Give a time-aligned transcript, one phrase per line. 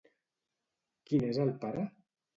[1.09, 1.89] Qui n'és el pare?